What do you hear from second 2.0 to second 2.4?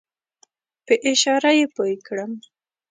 کړم.